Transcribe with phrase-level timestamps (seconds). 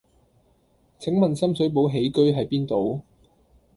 [0.97, 3.01] 請問深水埗喜居喺邊度？